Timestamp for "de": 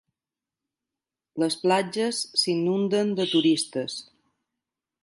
3.21-3.31